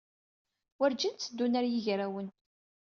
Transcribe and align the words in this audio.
Werǧin 0.79 1.13
tteddun 1.15 1.57
ɣer 1.57 1.65
yigrawen. 1.67 2.27